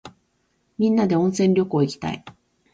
[0.79, 2.25] みんなで温泉旅行いきたい。